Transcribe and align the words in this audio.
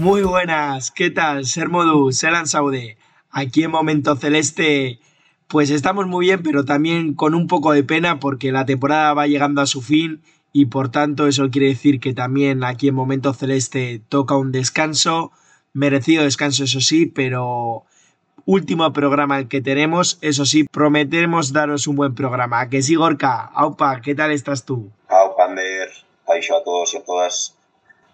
Muy 0.00 0.22
buenas, 0.22 0.90
¿qué 0.90 1.10
tal? 1.10 1.44
Ser 1.44 1.68
Modu, 1.68 2.10
Selan 2.10 2.46
Saude. 2.46 2.96
Aquí 3.30 3.64
en 3.64 3.70
Momento 3.70 4.16
Celeste, 4.16 4.98
pues 5.46 5.68
estamos 5.68 6.06
muy 6.06 6.24
bien, 6.24 6.42
pero 6.42 6.64
también 6.64 7.12
con 7.12 7.34
un 7.34 7.46
poco 7.46 7.72
de 7.72 7.84
pena 7.84 8.18
porque 8.18 8.50
la 8.50 8.64
temporada 8.64 9.12
va 9.12 9.26
llegando 9.26 9.60
a 9.60 9.66
su 9.66 9.82
fin 9.82 10.22
y 10.54 10.66
por 10.66 10.90
tanto 10.90 11.26
eso 11.26 11.50
quiere 11.50 11.66
decir 11.66 12.00
que 12.00 12.14
también 12.14 12.64
aquí 12.64 12.88
en 12.88 12.94
Momento 12.94 13.34
Celeste 13.34 14.00
toca 14.08 14.38
un 14.38 14.52
descanso, 14.52 15.32
merecido 15.74 16.24
descanso 16.24 16.64
eso 16.64 16.80
sí, 16.80 17.04
pero 17.04 17.84
último 18.46 18.90
programa 18.94 19.38
el 19.38 19.48
que 19.48 19.60
tenemos, 19.60 20.16
eso 20.22 20.46
sí, 20.46 20.64
prometemos 20.64 21.52
daros 21.52 21.86
un 21.86 21.96
buen 21.96 22.14
programa. 22.14 22.70
Que 22.70 22.80
sí, 22.80 22.94
Gorka, 22.94 23.50
Aupa, 23.52 24.00
¿qué 24.00 24.14
tal 24.14 24.32
estás 24.32 24.64
tú? 24.64 24.90
Aupa, 25.08 25.44
Ander, 25.44 25.90
a 26.26 26.64
todos 26.64 26.94
y 26.94 26.96
a 26.96 27.04
todas. 27.04 27.54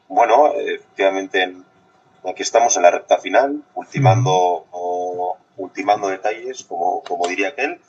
Bueno, 0.09 0.53
efectivamente 0.57 1.66
Aquí 2.27 2.43
estamos 2.43 2.77
en 2.77 2.83
la 2.83 2.91
recta 2.91 3.19
final, 3.19 3.63
ultimando, 3.75 4.67
ultimando 5.57 6.09
detalles, 6.09 6.65
como, 6.65 7.03
como 7.03 7.29
diría 7.29 7.49
aquel, 7.49 7.81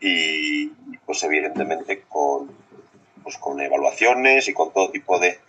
y 0.00 0.68
pues 1.04 1.22
evidentemente 1.24 2.04
con, 2.08 2.50
pues 3.22 3.36
con 3.38 3.60
evaluaciones 3.60 4.46
y 4.48 4.54
con 4.54 4.72
todo 4.72 4.90
tipo 4.90 5.18
de, 5.18 5.40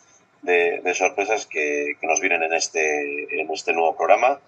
de, 0.42 0.94
sorpresas 0.96 1.46
que, 1.46 1.94
que, 2.00 2.08
nos 2.08 2.20
vienen 2.20 2.42
en 2.44 2.54
este, 2.54 3.40
en 3.40 3.52
este 3.52 3.74
nuevo 3.74 3.96
programa 3.96 4.40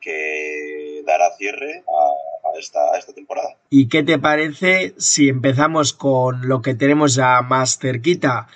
que 0.00 1.02
dará 1.06 1.30
cierre 1.36 1.84
a, 1.86 2.48
a, 2.48 2.58
esta, 2.58 2.80
a 2.94 2.98
esta 2.98 3.12
temporada. 3.12 3.56
¿Y 3.68 3.88
qué 3.88 4.02
te 4.02 4.18
parece 4.18 4.94
si 4.96 5.28
empezamos 5.28 5.92
con 5.92 6.48
lo 6.48 6.62
que 6.62 6.74
tenemos 6.74 7.14
ya 7.14 7.42
más 7.42 7.78
cerquita? 7.78 8.48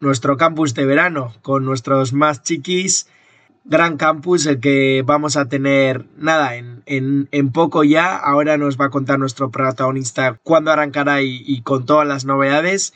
Nuestro 0.00 0.36
campus 0.36 0.74
de 0.74 0.84
verano, 0.84 1.32
con 1.42 1.64
nuestros 1.64 2.12
más 2.12 2.42
chiquis 2.42 3.08
gran 3.64 3.96
campus 3.96 4.46
el 4.46 4.60
que 4.60 5.02
vamos 5.04 5.36
a 5.36 5.48
tener, 5.48 6.04
nada, 6.16 6.56
en, 6.56 6.82
en, 6.86 7.52
poco 7.52 7.82
ya. 7.82 8.16
Ahora 8.16 8.56
nos 8.58 8.78
va 8.78 8.86
a 8.86 8.90
contar 8.90 9.18
nuestro 9.18 9.50
protagonista 9.50 10.38
cuándo 10.42 10.70
arrancará 10.70 11.22
y, 11.22 11.60
con 11.62 11.86
todas 11.86 12.06
las 12.06 12.24
novedades. 12.24 12.94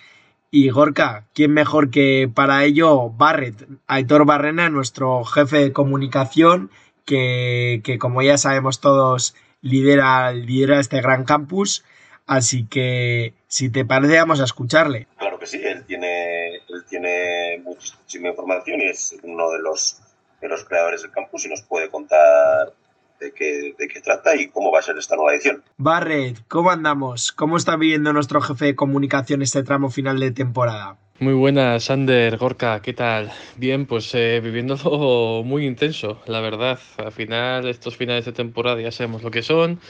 Y 0.50 0.70
Gorka, 0.70 1.27
¿quién 1.34 1.52
mejor 1.52 1.91
que 1.91 2.30
para 2.33 2.64
ello 2.64 3.11
Barret, 3.11 3.67
Aitor 3.86 4.24
Barrena, 4.24 4.70
nuestro 4.70 5.24
jefe 5.24 5.58
de 5.58 5.73
comunicación, 5.73 6.70
que, 7.05 7.83
que 7.84 7.98
como 7.98 8.23
ya 8.23 8.39
sabemos 8.39 8.80
todos 8.80 9.34
lidera, 9.61 10.33
lidera 10.33 10.80
este 10.80 11.01
gran 11.01 11.24
campus. 11.24 11.84
Así 12.27 12.67
que, 12.67 13.34
si 13.46 13.70
te 13.70 13.86
parece, 13.86 14.18
vamos 14.18 14.40
a 14.40 14.45
escucharle. 14.45 15.07
Claro 15.17 15.39
que 15.39 15.46
sí, 15.46 15.61
él 15.64 15.84
tiene, 15.86 16.57
él 16.57 16.84
tiene 16.89 17.62
muchísima 17.64 18.28
información 18.28 18.80
y 18.80 18.90
es 18.90 19.17
uno 19.23 19.51
de 19.51 19.61
los 19.61 19.98
de 20.41 20.49
los 20.49 20.65
creadores 20.65 21.03
del 21.03 21.11
campus 21.11 21.47
y 21.47 21.49
nos 21.49 21.63
puede 21.63 21.91
contar 21.91 22.73
de 23.21 23.33
qué, 23.33 23.75
de 23.79 23.89
qué 23.89 24.01
trata 24.01 24.37
y 24.37 24.49
cómo 24.49 24.71
va 24.71 24.79
a 24.79 24.83
ser 24.83 24.97
esta 24.97 25.17
nueva 25.17 25.33
edición. 25.33 25.63
Barret, 25.77 26.39
¿cómo 26.49 26.71
andamos? 26.71 27.33
¿Cómo 27.33 27.57
está 27.57 27.77
viviendo 27.77 28.13
nuestro 28.13 28.41
jefe 28.41 28.67
de 28.67 28.77
comunicación 28.77 29.43
este 29.43 29.63
tramo 29.63 29.91
final 29.91 30.21
de 30.21 30.31
temporada? 30.31 30.97
Muy 31.21 31.35
buenas, 31.35 31.83
Sander, 31.85 32.37
Gorka, 32.37 32.81
¿qué 32.81 32.93
tal? 32.93 33.33
Bien, 33.57 33.87
pues 33.87 34.15
eh, 34.15 34.41
viviéndolo 34.41 35.43
muy 35.45 35.67
intenso, 35.67 36.23
la 36.27 36.41
verdad. 36.41 36.79
Al 36.97 37.11
final, 37.11 37.69
estos 37.69 37.97
finales 37.97 38.25
de 38.25 38.33
temporada 38.33 38.81
ya 38.81 38.93
sabemos 38.93 39.25
lo 39.25 39.33
que 39.33 39.43
son. 39.43 39.81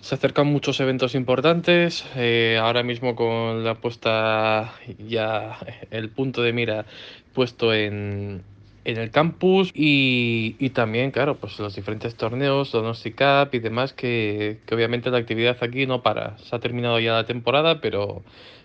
Se 0.00 0.14
acercan 0.14 0.46
muchos 0.46 0.80
eventos 0.80 1.14
importantes. 1.14 2.06
Eh, 2.16 2.58
ahora 2.58 2.82
mismo 2.82 3.14
con 3.14 3.62
la 3.62 3.74
puesta 3.74 4.72
ya 4.96 5.58
el 5.90 6.08
punto 6.08 6.40
de 6.40 6.54
mira 6.54 6.86
puesto 7.34 7.74
en, 7.74 8.42
en 8.84 8.98
el 8.98 9.10
campus 9.10 9.70
y, 9.74 10.56
y, 10.58 10.70
también, 10.70 11.10
claro, 11.10 11.36
pues 11.36 11.58
los 11.58 11.74
diferentes 11.74 12.16
torneos, 12.16 12.72
Donosti 12.72 13.12
Cup 13.12 13.50
y 13.52 13.58
demás, 13.58 13.92
que, 13.92 14.60
que, 14.66 14.74
obviamente 14.74 15.10
la 15.10 15.18
actividad 15.18 15.56
aquí 15.60 15.86
no 15.86 16.02
para. 16.02 16.38
Se 16.38 16.56
ha 16.56 16.60
terminado 16.60 16.98
ya 16.98 17.12
la 17.12 17.26
temporada, 17.26 17.80
pero, 17.80 18.22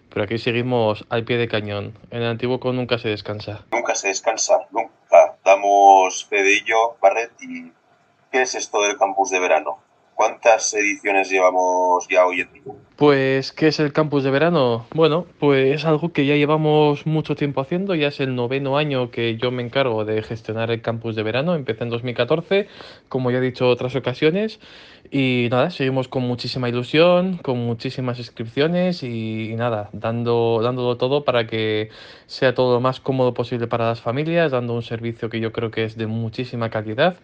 pero 0.10 0.24
aquí 0.24 0.38
seguimos 0.38 1.06
al 1.10 1.26
pie 1.26 1.38
de 1.38 1.48
cañón. 1.48 1.98
En 2.12 2.22
el 2.22 2.28
antiguo 2.28 2.60
nunca 2.72 2.98
se 2.98 3.10
descansa. 3.10 3.66
Nunca 3.72 3.96
se 3.96 4.08
descansa, 4.08 4.60
nunca. 4.72 5.38
Damos 5.44 6.26
fe 6.26 6.44
de 6.44 6.64
Barret, 7.02 7.32
y 7.42 7.72
¿qué 8.32 8.42
es 8.42 8.56
esto 8.56 8.82
del 8.82 8.98
campus 8.98 9.30
de 9.30 9.40
verano? 9.40 9.85
¿Cuántas 10.16 10.74
ediciones 10.74 11.30
llevamos 11.30 12.08
ya 12.08 12.26
hoy 12.26 12.40
en 12.40 12.54
día? 12.54 12.64
Pues, 12.96 13.52
¿qué 13.52 13.68
es 13.68 13.82
el 13.82 13.92
campus 13.92 14.24
de 14.24 14.32
verano? 14.32 14.86
Bueno, 14.94 15.26
pues 15.40 15.76
es 15.76 15.84
algo 15.84 16.14
que 16.14 16.26
ya 16.26 16.36
llevamos 16.36 17.06
mucho 17.06 17.36
tiempo 17.36 17.60
haciendo, 17.60 17.94
ya 17.96 18.08
es 18.08 18.22
el 18.22 18.34
noveno 18.34 18.78
año 18.78 19.12
que 19.12 19.36
yo 19.36 19.52
me 19.52 19.62
encargo 19.62 20.06
de 20.06 20.24
gestionar 20.24 20.72
el 20.72 20.82
campus 20.82 21.18
de 21.18 21.24
verano, 21.24 21.56
empecé 21.56 21.84
en 21.84 21.90
2014, 21.90 22.70
como 23.10 23.30
ya 23.30 23.40
he 23.40 23.42
dicho 23.42 23.68
otras 23.68 23.94
ocasiones, 23.98 24.62
y 25.12 25.50
nada, 25.52 25.70
seguimos 25.70 26.08
con 26.08 26.24
muchísima 26.24 26.70
ilusión, 26.70 27.38
con 27.40 27.58
muchísimas 27.58 28.18
inscripciones 28.18 29.04
y, 29.04 29.52
y 29.52 29.56
nada, 29.58 29.90
dando, 29.92 30.62
dándolo 30.64 30.96
todo 30.96 31.26
para 31.26 31.48
que 31.48 31.90
sea 32.28 32.56
todo 32.56 32.76
lo 32.76 32.80
más 32.80 33.02
cómodo 33.02 33.34
posible 33.34 33.68
para 33.68 33.90
las 33.90 34.00
familias, 34.00 34.54
dando 34.54 34.74
un 34.74 34.82
servicio 34.82 35.30
que 35.30 35.42
yo 35.42 35.52
creo 35.52 35.70
que 35.70 35.84
es 35.84 35.98
de 35.98 36.08
muchísima 36.08 36.70
calidad 36.70 37.18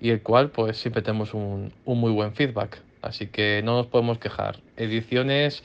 y 0.00 0.10
el 0.10 0.22
cual 0.22 0.50
pues 0.50 0.76
siempre 0.78 1.02
tenemos 1.02 1.34
un, 1.34 1.72
un 1.84 2.00
muy 2.00 2.12
buen 2.12 2.34
feedback. 2.34 2.82
Así 3.02 3.28
que 3.28 3.62
no 3.64 3.76
nos 3.76 3.86
podemos 3.86 4.18
quejar. 4.18 4.58
Ediciones, 4.76 5.62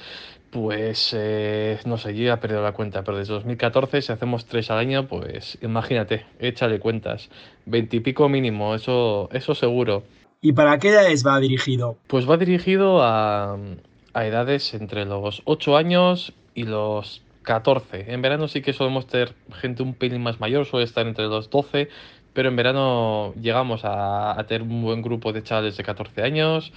pues 0.51 1.15
eh, 1.17 1.79
no 1.85 1.97
sé, 1.97 2.15
yo 2.15 2.25
ya 2.25 2.33
he 2.33 2.37
perdido 2.37 2.61
la 2.61 2.73
cuenta, 2.73 3.03
pero 3.03 3.17
desde 3.17 3.33
2014 3.33 4.01
si 4.01 4.11
hacemos 4.11 4.45
tres 4.45 4.69
al 4.69 4.79
año, 4.79 5.07
pues 5.07 5.57
imagínate, 5.61 6.25
échale 6.39 6.79
cuentas. 6.79 7.29
Veintipico 7.65 8.29
mínimo, 8.29 8.75
eso, 8.75 9.29
eso 9.31 9.55
seguro. 9.55 10.03
¿Y 10.41 10.53
para 10.53 10.77
qué 10.77 10.89
edades 10.89 11.25
va 11.25 11.39
dirigido? 11.39 11.97
Pues 12.07 12.29
va 12.29 12.37
dirigido 12.37 13.01
a, 13.01 13.57
a 14.13 14.25
edades 14.25 14.73
entre 14.73 15.05
los 15.05 15.41
8 15.45 15.77
años 15.77 16.33
y 16.53 16.63
los 16.63 17.21
14. 17.43 18.11
En 18.11 18.21
verano 18.21 18.47
sí 18.47 18.61
que 18.61 18.73
solemos 18.73 19.07
tener 19.07 19.33
gente 19.53 19.83
un 19.83 19.93
pelín 19.93 20.21
más 20.21 20.39
mayor, 20.39 20.65
suele 20.65 20.85
estar 20.85 21.07
entre 21.07 21.25
los 21.27 21.49
12, 21.49 21.89
pero 22.33 22.49
en 22.49 22.55
verano 22.55 23.33
llegamos 23.35 23.81
a, 23.83 24.43
tener 24.47 24.61
un 24.61 24.83
buen 24.83 25.01
grupo 25.01 25.33
de 25.33 25.43
chavales 25.43 25.77
de 25.77 25.83
14 25.83 26.23
años. 26.23 26.73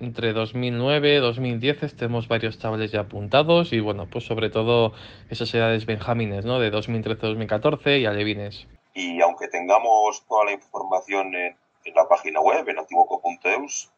Entre 0.00 0.32
2009 0.32 1.16
y 1.16 1.18
2010 1.18 1.96
tenemos 1.96 2.28
varios 2.28 2.58
chavales 2.58 2.92
ya 2.92 3.00
apuntados 3.00 3.72
y 3.72 3.80
bueno, 3.80 4.06
pues 4.08 4.24
sobre 4.24 4.48
todo 4.48 4.92
esas 5.28 5.52
edades 5.54 5.86
benjamines, 5.86 6.44
¿no? 6.44 6.60
De 6.60 6.72
2013-2014 6.72 8.00
y 8.00 8.06
alevines. 8.06 8.68
Y 8.94 9.20
aunque 9.20 9.48
tengamos 9.48 10.24
toda 10.28 10.44
la 10.44 10.52
información 10.52 11.34
en, 11.34 11.56
en 11.84 11.94
la 11.94 12.06
página 12.06 12.40
web, 12.40 12.68
en 12.68 12.78
antiguoco.eus, 12.78 13.90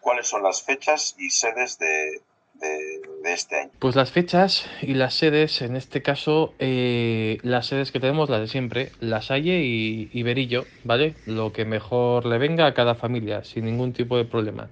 ¿cuáles 0.00 0.26
son 0.26 0.42
las 0.42 0.62
fechas 0.62 1.14
y 1.18 1.30
sedes 1.30 1.78
de, 1.78 2.20
de, 2.62 3.32
este 3.32 3.60
año? 3.60 3.70
Pues 3.78 3.96
las 3.96 4.10
fechas 4.10 4.66
y 4.80 4.94
las 4.94 5.14
sedes, 5.14 5.62
en 5.62 5.76
este 5.76 6.02
caso, 6.02 6.54
eh, 6.58 7.38
las 7.42 7.66
sedes 7.66 7.92
que 7.92 8.00
tenemos, 8.00 8.30
las 8.30 8.40
de 8.40 8.48
siempre, 8.48 8.92
La 9.00 9.22
Salle 9.22 9.62
y, 9.64 10.10
y 10.12 10.22
Berillo, 10.22 10.64
¿vale? 10.84 11.14
Lo 11.26 11.52
que 11.52 11.64
mejor 11.64 12.26
le 12.26 12.38
venga 12.38 12.66
a 12.66 12.74
cada 12.74 12.94
familia, 12.94 13.44
sin 13.44 13.64
ningún 13.64 13.92
tipo 13.92 14.16
de 14.16 14.24
problema. 14.24 14.68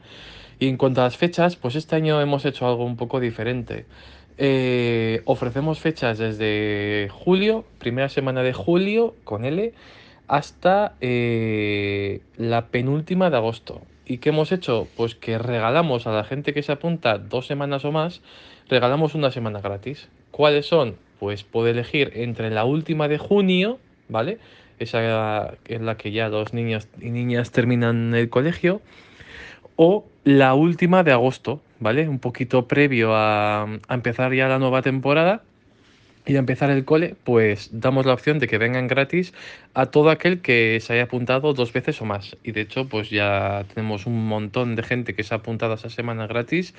Y 0.59 0.69
en 0.69 0.77
cuanto 0.77 1.01
a 1.01 1.05
las 1.05 1.17
fechas, 1.17 1.57
pues 1.57 1.75
este 1.75 1.97
año 1.97 2.21
hemos 2.21 2.45
hecho 2.45 2.67
algo 2.67 2.85
un 2.85 2.97
poco 2.97 3.19
diferente. 3.19 3.87
Eh, 4.37 5.23
ofrecemos 5.25 5.81
fechas 5.81 6.19
desde 6.19 7.09
julio, 7.11 7.65
primera 7.79 8.09
semana 8.09 8.43
de 8.43 8.53
julio, 8.53 9.15
con 9.25 9.45
L, 9.45 9.73
hasta 10.29 10.95
eh, 11.01 12.21
la 12.37 12.69
penúltima 12.69 13.31
de 13.31 13.37
agosto. 13.37 13.83
¿Y 14.11 14.19
qué 14.19 14.31
hemos 14.31 14.51
hecho? 14.51 14.89
Pues 14.97 15.15
que 15.15 15.39
regalamos 15.39 16.09
a 16.09 16.11
la 16.11 16.25
gente 16.25 16.53
que 16.53 16.65
se 16.65 16.73
apunta 16.73 17.19
dos 17.19 17.47
semanas 17.47 17.85
o 17.85 17.93
más, 17.93 18.23
regalamos 18.69 19.15
una 19.15 19.31
semana 19.31 19.61
gratis. 19.61 20.09
¿Cuáles 20.33 20.67
son? 20.67 20.97
Pues 21.21 21.45
puede 21.45 21.71
elegir 21.71 22.11
entre 22.17 22.51
la 22.51 22.65
última 22.65 23.07
de 23.07 23.19
junio, 23.19 23.79
¿vale? 24.09 24.41
Esa 24.81 25.55
es 25.65 25.81
la 25.81 25.97
que 25.97 26.11
ya 26.11 26.29
los 26.29 26.53
niños 26.53 26.89
y 27.01 27.11
niñas 27.11 27.53
terminan 27.53 28.13
el 28.17 28.29
colegio. 28.31 28.83
O 29.77 30.05
la 30.25 30.55
última 30.55 31.05
de 31.05 31.13
agosto, 31.13 31.63
¿vale? 31.79 32.09
Un 32.09 32.19
poquito 32.19 32.67
previo 32.67 33.15
a, 33.15 33.63
a 33.63 33.95
empezar 33.95 34.35
ya 34.35 34.49
la 34.49 34.59
nueva 34.59 34.83
temporada. 34.83 35.45
Y 36.31 36.37
a 36.37 36.39
empezar 36.39 36.71
el 36.71 36.85
cole, 36.85 37.17
pues 37.25 37.71
damos 37.73 38.07
la 38.07 38.15
opción 38.15 38.39
de 38.39 38.47
que 38.47 38.57
vengan 38.57 38.87
gratis 38.87 39.35
a 39.75 39.87
todo 39.87 40.11
aquel 40.11 40.43
que 40.43 40.79
se 40.81 40.93
haya 40.93 41.03
apuntado 41.05 41.55
dos 41.55 41.73
veces 41.73 42.01
o 42.01 42.05
más. 42.05 42.37
Y 42.45 42.53
de 42.53 42.61
hecho, 42.61 42.89
pues 42.89 43.11
ya 43.11 43.65
tenemos 43.75 44.07
un 44.07 44.29
montón 44.29 44.77
de 44.77 44.85
gente 44.85 45.17
que 45.17 45.25
se 45.25 45.35
ha 45.35 45.39
apuntado 45.39 45.75
esa 45.75 45.91
semana 45.91 46.29
gratis. 46.29 46.73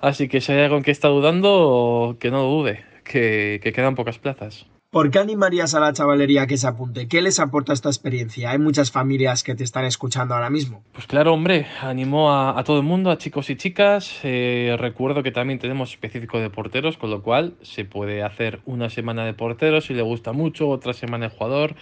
Así 0.00 0.28
que 0.28 0.42
si 0.42 0.52
hay 0.52 0.60
algo 0.60 0.82
que 0.82 0.90
está 0.90 1.08
dudando, 1.08 2.18
que 2.20 2.30
no 2.30 2.42
dude, 2.42 2.84
que 3.04 3.72
quedan 3.74 3.94
pocas 3.94 4.18
plazas. 4.18 4.66
¿Por 4.92 5.10
qué 5.10 5.20
animarías 5.20 5.74
a 5.74 5.80
la 5.80 5.94
chavalería 5.94 6.46
que 6.46 6.58
se 6.58 6.66
apunte? 6.66 7.08
¿Qué 7.08 7.22
les 7.22 7.40
aporta 7.40 7.72
esta 7.72 7.88
experiencia? 7.88 8.50
Hay 8.50 8.58
muchas 8.58 8.90
familias 8.90 9.42
que 9.42 9.54
te 9.54 9.64
están 9.64 9.86
escuchando 9.86 10.34
ahora 10.34 10.50
mismo. 10.50 10.84
Pues 10.92 11.06
claro, 11.06 11.32
hombre, 11.32 11.66
animo 11.80 12.30
a, 12.30 12.62
todo 12.62 12.76
el 12.76 12.82
mundo, 12.82 13.10
a 13.10 13.16
chicos 13.16 13.48
y 13.48 13.56
chicas. 13.56 14.20
Eh, 14.22 14.76
recuerdo 14.78 15.22
que 15.22 15.30
también 15.30 15.58
tenemos 15.58 15.92
específico 15.92 16.40
de 16.40 16.50
porteros, 16.50 16.98
con 16.98 17.08
lo 17.08 17.22
cual 17.22 17.54
se 17.62 17.86
puede 17.86 18.22
hacer 18.22 18.60
una 18.66 18.90
semana 18.90 19.24
de 19.24 19.32
porteros 19.32 19.86
si 19.86 19.94
le 19.94 20.02
gusta 20.02 20.34
mucho, 20.34 20.68
otra 20.68 20.92
semana 20.92 21.30
de 21.30 21.34
jugador 21.34 21.74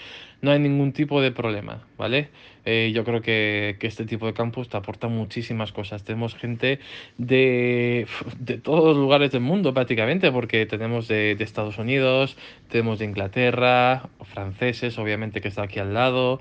no 0.43 0.51
hay 0.51 0.59
ningún 0.59 0.93
tipo 0.93 1.21
de 1.21 1.33
problema, 1.33 1.87
¿vale? 1.99 2.31
Eh, 2.65 2.93
yo 2.95 3.05
creo 3.05 3.23
que, 3.23 3.77
este 3.81 4.05
tipo 4.05 4.27
de 4.27 4.33
campus 4.33 4.69
te 4.69 4.77
aporta 4.77 5.09
muchísimas 5.09 5.73
cosas. 5.73 6.05
Tenemos 6.05 6.35
gente 6.35 6.79
de, 7.19 8.07
de 8.39 8.59
todos 8.59 8.85
los 8.85 8.97
lugares 8.97 9.31
del 9.33 9.43
mundo 9.43 9.75
prácticamente, 9.75 10.31
porque 10.31 10.67
tenemos 10.67 11.09
de, 11.09 11.37
Estados 11.41 11.79
Unidos, 11.79 12.37
tenemos 12.69 12.99
de 12.99 13.07
Inglaterra, 13.07 14.09
franceses, 14.23 14.99
obviamente 14.99 15.41
que 15.41 15.49
está 15.49 15.63
aquí 15.63 15.79
al 15.79 15.95
lado. 15.95 16.41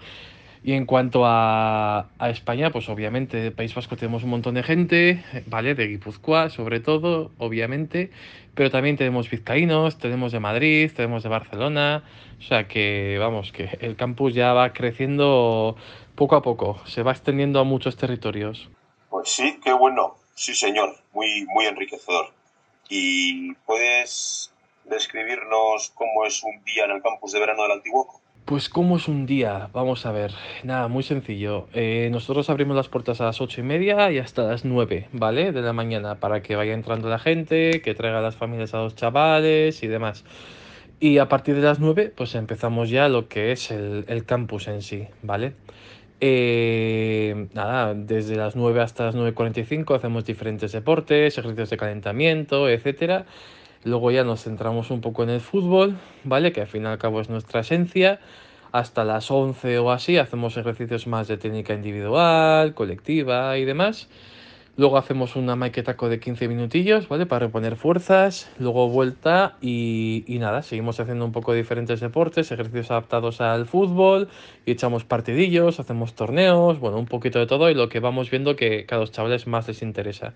Y 0.62 0.74
en 0.74 0.86
cuanto 0.86 1.22
a, 1.26 2.10
España, 2.20 2.72
pues 2.72 2.90
obviamente 2.90 3.38
de 3.38 3.52
País 3.52 3.74
Vasco 3.74 3.96
tenemos 3.96 4.24
un 4.24 4.32
montón 4.32 4.56
de 4.56 4.64
gente, 4.64 5.24
¿vale? 5.48 5.74
De 5.74 5.88
Guipúzcoa, 5.88 6.50
sobre 6.50 6.80
todo, 6.80 7.32
obviamente. 7.38 8.12
Pero 8.56 8.70
también 8.70 8.98
tenemos 8.98 9.30
vizcaínos, 9.30 9.98
tenemos 9.98 10.34
de 10.34 10.40
Madrid, 10.40 10.92
tenemos 10.94 11.24
de 11.24 11.30
Barcelona. 11.30 12.04
O 12.40 12.42
sea 12.42 12.68
que, 12.68 13.18
vamos, 13.20 13.52
que 13.52 13.78
el 13.80 13.96
campus 13.96 14.34
ya 14.34 14.54
va 14.54 14.74
creciendo 14.74 15.78
poco 16.16 16.36
a 16.36 16.42
poco, 16.42 16.82
se 16.86 17.04
va 17.04 17.12
extendiendo 17.12 17.62
a 17.62 17.64
muchos 17.64 17.96
territorios. 17.96 18.70
Pues 19.10 19.30
sí, 19.30 19.60
qué 19.64 19.72
bueno. 19.72 20.16
Sí, 20.36 20.54
señor, 20.54 20.98
muy, 21.14 21.46
muy 21.46 21.66
enriquecedor. 21.66 22.32
¿Y 22.90 23.54
puedes 23.66 24.52
describirnos 24.86 25.92
cómo 25.92 26.26
es 26.26 26.44
un 26.44 26.64
día 26.64 26.86
en 26.86 26.92
el 26.92 27.02
campus 27.02 27.32
de 27.32 27.40
verano 27.40 27.64
del 27.64 27.74
Antiguoco? 27.74 28.22
Pues 28.46 28.68
cómo 28.68 28.98
es 28.98 29.08
un 29.08 29.28
día, 29.28 29.70
vamos 29.74 30.08
a 30.08 30.12
ver, 30.12 30.32
nada, 30.64 30.88
muy 30.88 31.04
sencillo. 31.04 31.68
Eh, 31.74 32.10
nosotros 32.12 32.50
abrimos 32.50 32.76
las 32.76 32.90
puertas 32.90 33.22
a 33.22 33.26
las 33.26 33.42
ocho 33.42 33.62
y 33.62 33.64
media 33.64 34.12
y 34.12 34.18
hasta 34.18 34.42
las 34.42 34.66
nueve, 34.66 35.08
¿vale? 35.12 35.52
De 35.52 35.62
la 35.62 35.72
mañana 35.72 36.16
para 36.16 36.42
que 36.42 36.56
vaya 36.56 36.74
entrando 36.74 37.10
la 37.10 37.20
gente, 37.20 37.82
que 37.84 37.94
traiga 37.94 38.22
las 38.22 38.36
familias 38.36 38.74
a 38.74 38.80
los 38.80 38.96
chavales 38.96 39.84
y 39.84 39.88
demás. 39.88 40.26
Y 41.00 41.20
a 41.20 41.30
partir 41.30 41.56
de 41.56 41.62
las 41.62 41.80
nueve, 41.80 42.12
pues 42.16 42.36
empezamos 42.36 42.90
ya 42.90 43.08
lo 43.08 43.28
que 43.30 43.52
es 43.52 43.72
el, 43.72 44.26
campus 44.26 44.68
en 44.68 44.82
sí, 44.82 45.08
¿vale? 45.22 45.54
Eh, 46.20 47.48
nada, 47.54 47.94
desde 47.94 48.36
las 48.36 48.56
9 48.56 48.82
hasta 48.82 49.06
las 49.06 49.16
9.45 49.16 49.96
hacemos 49.96 50.26
diferentes 50.26 50.74
deportes, 50.74 51.38
ejercicios 51.38 51.70
de 51.70 51.78
calentamiento, 51.78 52.68
etcétera. 52.68 53.26
Luego 53.84 54.12
ya 54.12 54.24
nos 54.24 54.44
centramos 54.44 54.92
un 54.92 55.02
poco 55.02 55.24
en 55.24 55.30
el 55.30 55.40
fútbol, 55.40 55.98
¿vale? 56.24 56.52
Que 56.52 56.62
al 56.62 56.68
fin 56.68 56.84
y 56.84 56.86
al 56.88 56.98
cabo 56.98 57.22
es 57.22 57.30
nuestra 57.30 57.62
esencia. 57.62 58.20
Hasta 58.72 59.04
las 59.04 59.32
11 59.32 59.80
o 59.80 59.92
así 59.92 60.18
hacemos 60.18 60.56
ejercicios 60.58 61.08
más 61.08 61.28
de 61.28 61.38
técnica 61.38 61.74
individual, 61.74 62.74
colectiva 62.76 63.58
y 63.58 63.66
demás. 63.66 64.10
Luego 64.80 64.98
hacemos 64.98 65.36
una 65.36 65.58
maquetaco 65.58 66.08
de 66.08 66.22
15 66.22 66.48
minutillos, 66.48 67.10
¿vale? 67.10 67.26
Para 67.26 67.48
reponer 67.48 67.76
fuerzas. 67.76 68.50
Luego 68.60 68.88
vuelta 68.88 69.58
y, 69.62 70.24
y, 70.26 70.40
nada, 70.40 70.62
seguimos 70.62 71.00
haciendo 71.00 71.26
un 71.26 71.34
poco 71.34 71.54
diferentes 71.54 72.00
deportes, 72.00 72.52
ejercicios 72.52 72.90
adaptados 72.92 73.42
al 73.42 73.66
fútbol 73.66 74.30
y 74.66 74.72
echamos 74.72 75.04
partidillos, 75.04 75.82
hacemos 75.82 76.14
torneos, 76.14 76.80
bueno, 76.80 76.98
un 76.98 77.08
poquito 77.08 77.40
de 77.40 77.48
todo 77.48 77.70
y 77.70 77.74
lo 77.74 77.90
que 77.90 78.00
vamos 78.00 78.30
viendo 78.30 78.56
que, 78.56 78.86
que 78.86 78.96
a 78.96 79.00
los 79.00 79.12
chavales 79.12 79.48
más 79.48 79.68
les 79.68 79.82
interesa. 79.82 80.34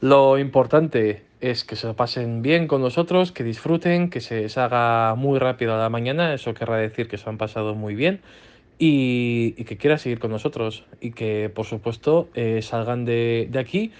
Lo 0.00 0.38
importante 0.38 1.24
es 1.40 1.64
que 1.64 1.76
se 1.76 1.92
pasen 1.94 2.42
bien 2.42 2.66
con 2.66 2.80
nosotros, 2.80 3.32
que 3.32 3.44
disfruten, 3.44 4.10
que 4.10 4.20
se 4.20 4.42
les 4.42 4.58
haga 4.58 5.14
muy 5.14 5.38
rápido 5.38 5.74
a 5.74 5.78
la 5.78 5.90
mañana, 5.90 6.34
eso 6.34 6.54
querrá 6.54 6.76
decir 6.76 7.08
que 7.08 7.18
se 7.18 7.28
han 7.28 7.38
pasado 7.38 7.74
muy 7.74 7.94
bien 7.94 8.20
y, 8.78 9.52
que 9.64 9.76
quieran 9.76 9.98
seguir 9.98 10.18
con 10.18 10.30
nosotros 10.30 10.84
y 11.00 11.12
que 11.12 11.50
por 11.54 11.66
supuesto 11.66 12.28
eh, 12.34 12.62
salgan 12.62 13.04
de, 13.04 13.50
aquí, 13.58 13.92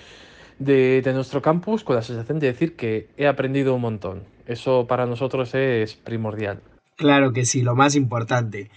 de, 0.59 1.03
de, 1.03 1.13
nuestro 1.13 1.43
campus, 1.43 1.85
con 1.85 1.97
la 1.97 2.03
sensación 2.03 2.39
de 2.39 2.49
decir 2.49 2.77
que 2.77 3.09
he 3.17 3.27
aprendido 3.27 3.75
un 3.75 3.83
montón. 3.83 4.25
Eso 4.47 4.87
para 4.87 5.07
nosotros 5.07 5.55
es 5.55 5.95
primordial. 5.95 6.61
Claro 6.97 7.33
que 7.33 7.45
sí, 7.45 7.63
lo 7.63 7.75
más 7.75 7.97
importante. 7.97 8.71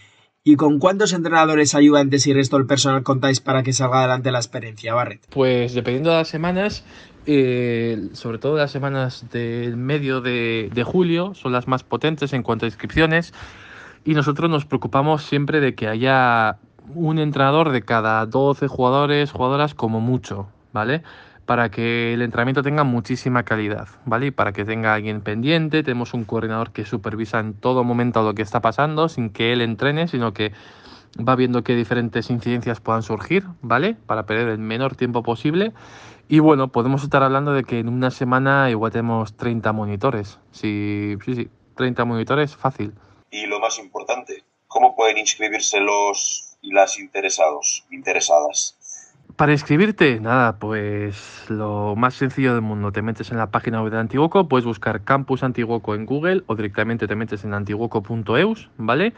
¿Y 0.47 0.55
con 0.55 0.79
cuántos 0.79 1.11
entrenadores, 1.11 1.75
ayudantes 1.75 2.25
y 2.25 2.33
resto 2.33 2.55
del 2.55 2.65
personal 2.65 3.03
contáis 3.03 3.41
para 3.41 3.63
que 3.63 3.73
salga 3.73 3.99
adelante 3.99 4.31
la 4.31 4.37
experiencia, 4.37 4.93
Barret? 4.93 5.19
Pues 5.29 5.73
dependiendo 5.73 6.11
de 6.11 6.15
las 6.15 6.29
semanas, 6.29 6.85
eh, 7.25 8.07
sobre 8.13 8.37
todo 8.37 8.55
las 8.55 8.71
semanas 8.71 9.25
del 9.29 9.75
medio 9.75 10.21
de, 10.21 10.83
julio, 10.85 11.33
son 11.33 11.51
las 11.51 11.67
más 11.67 11.83
potentes 11.83 12.31
en 12.31 12.43
cuanto 12.43 12.65
a 12.65 12.69
inscripciones. 12.69 13.33
Y 14.05 14.13
nosotros 14.13 14.49
nos 14.49 14.63
preocupamos 14.63 15.23
siempre 15.23 15.59
de 15.59 15.75
que 15.75 15.89
haya 15.89 16.59
un 16.95 17.19
entrenador 17.19 17.71
de 17.71 17.81
cada 17.81 18.25
12 18.25 18.69
jugadores, 18.69 19.33
jugadoras 19.33 19.73
como 19.73 19.99
mucho, 19.99 20.47
¿vale? 20.71 21.03
Para 21.47 21.71
que 21.71 22.13
el 22.13 22.21
entrenamiento 22.21 22.61
tenga 22.61 22.83
muchísima 22.83 23.43
calidad, 23.43 23.87
¿vale? 24.03 24.27
Y 24.27 24.31
para 24.31 24.51
que 24.51 24.65
tenga 24.65 24.93
alguien 24.93 25.21
pendiente, 25.21 25.81
tenemos 25.81 26.13
un 26.13 26.25
coordinador 26.25 26.73
que 26.73 26.83
supervisa 26.83 27.39
en 27.39 27.53
todo 27.53 27.85
momento 27.85 28.21
lo 28.21 28.35
que 28.35 28.41
está 28.41 28.59
pasando, 28.59 29.07
sin 29.07 29.29
que 29.29 29.53
él 29.53 29.61
entrene, 29.61 30.09
sino 30.09 30.33
que 30.33 30.51
va 31.17 31.37
viendo 31.37 31.63
qué 31.63 31.73
diferentes 31.73 32.29
incidencias 32.29 32.81
puedan 32.81 33.01
surgir, 33.01 33.45
¿vale? 33.61 33.95
Para 34.05 34.25
perder 34.25 34.49
el 34.49 34.57
menor 34.59 34.97
tiempo 34.97 35.23
posible. 35.23 35.71
Y 36.27 36.39
bueno, 36.39 36.67
podemos 36.67 37.01
estar 37.03 37.23
hablando 37.23 37.53
de 37.53 37.63
que 37.63 37.79
en 37.79 37.87
una 37.87 38.11
semana 38.11 38.69
igual 38.69 38.91
tenemos 38.91 39.37
30 39.37 39.71
monitores. 39.71 40.39
Sí, 40.51 41.15
sí, 41.23 41.33
sí, 41.33 41.49
30 41.77 42.03
monitores, 42.03 42.57
fácil. 42.57 42.93
Y 43.31 43.45
lo 43.45 43.61
más 43.61 43.79
importante, 43.79 44.43
¿cómo 44.67 44.97
pueden 44.97 45.17
inscribirse 45.17 45.79
los 45.79 46.57
y 46.61 46.73
las 46.73 46.99
interesados, 46.99 47.85
interesadas? 47.89 48.76
Para 49.37 49.51
inscribirte, 49.51 50.19
nada, 50.19 50.57
pues 50.57 51.45
lo 51.47 51.95
más 51.95 52.15
sencillo 52.15 52.53
del 52.53 52.63
mundo, 52.63 52.91
te 52.91 53.03
metes 53.03 53.29
en 53.29 53.37
la 53.37 53.51
página 53.51 53.83
web 53.83 53.91
de 53.91 53.99
Antiguoco, 53.99 54.47
puedes 54.47 54.65
buscar 54.65 55.03
Campus 55.03 55.43
Antiguoco 55.43 55.93
en 55.93 56.07
Google 56.07 56.41
o 56.47 56.55
directamente 56.55 57.07
te 57.07 57.15
metes 57.15 57.43
en 57.43 57.53
antiguoco.eus, 57.53 58.71
¿vale? 58.77 59.13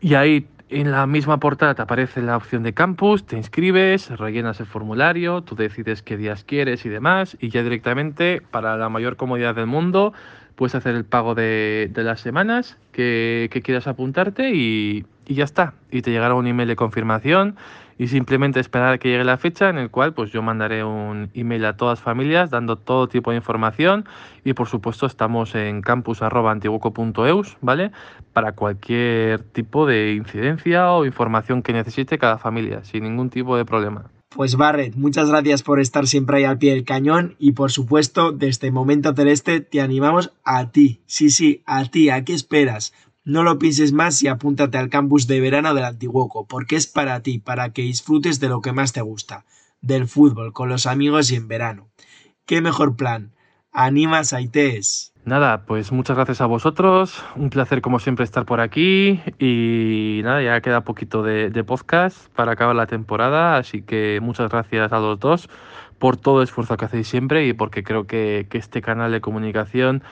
Y 0.00 0.14
ahí 0.14 0.48
en 0.68 0.90
la 0.90 1.06
misma 1.06 1.38
portada 1.38 1.76
te 1.76 1.82
aparece 1.82 2.22
la 2.22 2.36
opción 2.36 2.64
de 2.64 2.74
campus, 2.74 3.24
te 3.24 3.36
inscribes, 3.36 4.10
rellenas 4.18 4.58
el 4.58 4.66
formulario, 4.66 5.42
tú 5.42 5.54
decides 5.54 6.02
qué 6.02 6.16
días 6.16 6.42
quieres 6.42 6.84
y 6.84 6.88
demás, 6.88 7.36
y 7.40 7.50
ya 7.50 7.62
directamente, 7.62 8.42
para 8.50 8.76
la 8.76 8.88
mayor 8.88 9.14
comodidad 9.14 9.54
del 9.54 9.66
mundo, 9.66 10.12
puedes 10.56 10.74
hacer 10.74 10.96
el 10.96 11.04
pago 11.04 11.36
de, 11.36 11.88
las 11.94 12.20
semanas 12.20 12.78
que, 12.90 13.48
quieras 13.62 13.86
apuntarte 13.86 14.50
y, 14.56 15.06
y 15.26 15.34
ya 15.34 15.44
está. 15.44 15.74
Y 15.90 16.02
te 16.02 16.10
llegará 16.10 16.34
un 16.34 16.46
email 16.46 16.68
de 16.68 16.76
confirmación 16.76 17.56
y 17.98 18.08
simplemente 18.08 18.60
esperar 18.60 18.94
a 18.94 18.98
que 18.98 19.08
llegue 19.08 19.24
la 19.24 19.38
fecha 19.38 19.68
en 19.68 19.78
el 19.78 19.90
cual 19.90 20.12
pues 20.12 20.30
yo 20.30 20.42
mandaré 20.42 20.84
un 20.84 21.30
email 21.34 21.64
a 21.64 21.76
todas 21.76 21.98
las 21.98 22.04
familias 22.04 22.50
dando 22.50 22.76
todo 22.76 23.08
tipo 23.08 23.30
de 23.30 23.38
información 23.38 24.04
y 24.44 24.52
por 24.52 24.68
supuesto 24.68 25.06
estamos 25.06 25.54
en 25.54 25.80
campus.antiguoco.eus, 25.82 27.56
¿vale? 27.60 27.92
Para 28.32 28.52
cualquier 28.52 29.40
tipo 29.40 29.86
de 29.86 30.12
incidencia 30.14 30.90
o 30.92 31.06
información 31.06 31.62
que 31.62 31.72
necesite 31.72 32.18
cada 32.18 32.38
familia, 32.38 32.84
sin 32.84 33.04
ningún 33.04 33.30
tipo 33.30 33.56
de 33.56 33.64
problema. 33.64 34.10
Pues 34.36 34.56
Barret, 34.56 34.96
muchas 34.96 35.30
gracias 35.30 35.62
por 35.62 35.80
estar 35.80 36.06
siempre 36.06 36.36
ahí 36.36 36.44
al 36.44 36.58
pie 36.58 36.74
del 36.74 36.84
cañón 36.84 37.36
y 37.38 37.52
por 37.52 37.72
supuesto, 37.72 38.32
desde 38.32 38.70
momento 38.70 39.14
celeste 39.14 39.60
te 39.60 39.80
animamos 39.80 40.34
a 40.44 40.70
ti. 40.70 41.00
Sí, 41.06 41.30
sí, 41.30 41.62
a 41.64 41.84
ti, 41.86 42.10
¿a 42.10 42.22
qué 42.22 42.34
esperas? 42.34 42.92
No 43.26 43.42
lo 43.42 43.58
pienses 43.58 43.92
más 43.92 44.22
y 44.22 44.28
apúntate 44.28 44.78
al 44.78 44.88
campus 44.88 45.26
de 45.26 45.40
verano 45.40 45.74
del 45.74 45.84
Antiguoco, 45.84 46.46
porque 46.46 46.76
es 46.76 46.86
para 46.86 47.22
ti, 47.22 47.40
para 47.40 47.72
que 47.72 47.82
disfrutes 47.82 48.38
de 48.38 48.48
lo 48.48 48.60
que 48.60 48.70
más 48.70 48.92
te 48.92 49.00
gusta, 49.00 49.44
del 49.80 50.06
fútbol, 50.06 50.52
con 50.52 50.68
los 50.68 50.86
amigos 50.86 51.32
y 51.32 51.34
en 51.34 51.48
verano. 51.48 51.88
¿Qué 52.46 52.60
mejor 52.60 52.94
plan? 52.94 53.32
Animas 53.72 54.32
a. 54.32 54.38
Nada, 55.24 55.66
pues 55.66 55.90
muchas 55.90 56.14
gracias 56.14 56.40
a 56.40 56.46
vosotros, 56.46 57.20
un 57.34 57.50
placer 57.50 57.82
como 57.82 57.98
siempre 57.98 58.24
estar 58.24 58.46
por 58.46 58.60
aquí 58.60 59.20
y 59.40 60.20
nada, 60.22 60.40
ya 60.40 60.60
queda 60.60 60.84
poquito 60.84 61.24
de, 61.24 61.64
podcast 61.64 62.28
para 62.36 62.52
acabar 62.52 62.76
la 62.76 62.86
temporada, 62.86 63.56
así 63.56 63.82
que 63.82 64.20
muchas 64.22 64.48
gracias 64.50 64.92
a 64.92 65.00
los 65.00 65.18
dos 65.18 65.48
por 65.98 66.16
todo 66.16 66.42
el 66.42 66.44
esfuerzo 66.44 66.76
que 66.76 66.84
hacéis 66.84 67.08
siempre 67.08 67.44
y 67.44 67.54
porque 67.54 67.82
creo 67.82 68.06
que 68.06 68.46
este 68.52 68.80
canal 68.80 69.10
de 69.10 69.20
comunicación 69.20 70.04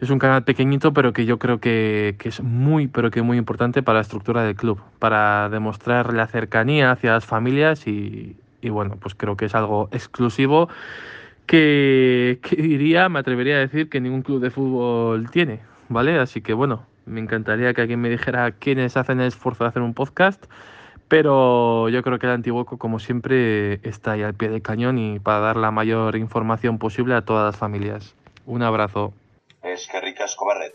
es 0.00 0.10
un 0.10 0.18
canal 0.18 0.44
pequeñito, 0.44 0.92
pero 0.92 1.12
que 1.12 1.24
yo 1.24 1.38
creo 1.38 1.58
que, 1.58 2.16
es 2.22 2.42
muy, 2.42 2.86
pero 2.88 3.10
que 3.10 3.22
muy 3.22 3.38
importante 3.38 3.82
para 3.82 3.98
la 3.98 4.02
estructura 4.02 4.42
del 4.42 4.54
club, 4.54 4.80
para 4.98 5.48
demostrar 5.48 6.12
la 6.12 6.26
cercanía 6.26 6.90
hacia 6.90 7.12
las 7.12 7.24
familias 7.24 7.86
y, 7.86 8.36
bueno, 8.62 8.96
pues 9.00 9.14
creo 9.14 9.36
que 9.36 9.46
es 9.46 9.54
algo 9.54 9.88
exclusivo 9.92 10.68
que, 11.46 12.40
que, 12.42 12.56
diría, 12.56 13.08
me 13.08 13.20
atrevería 13.20 13.56
a 13.56 13.60
decir 13.60 13.88
que 13.88 14.00
ningún 14.00 14.22
club 14.22 14.40
de 14.40 14.50
fútbol 14.50 15.30
tiene, 15.30 15.60
¿vale? 15.88 16.18
Así 16.18 16.40
que 16.40 16.52
bueno, 16.52 16.84
me 17.06 17.20
encantaría 17.20 17.72
que 17.72 17.82
alguien 17.82 18.00
me 18.00 18.10
dijera 18.10 18.50
quiénes 18.50 18.96
hacen 18.96 19.20
el 19.20 19.28
esfuerzo 19.28 19.64
de 19.64 19.68
hacer 19.68 19.82
un 19.82 19.94
podcast, 19.94 20.44
pero 21.08 21.88
yo 21.88 22.02
creo 22.02 22.18
que 22.18 22.26
el 22.26 22.32
Antiguoco, 22.32 22.78
como 22.78 22.98
siempre, 22.98 23.74
está 23.88 24.12
ahí 24.12 24.22
al 24.22 24.34
pie 24.34 24.48
del 24.48 24.62
cañón 24.62 24.98
y 24.98 25.20
para 25.20 25.38
dar 25.38 25.56
la 25.56 25.70
mayor 25.70 26.16
información 26.16 26.78
posible 26.78 27.14
a 27.14 27.22
todas 27.22 27.44
las 27.44 27.56
familias. 27.56 28.16
Un 28.44 28.62
abrazo. 28.62 29.14
Es 29.66 29.88
que 29.88 30.00
ricas 30.00 30.36
Cobarret. 30.36 30.72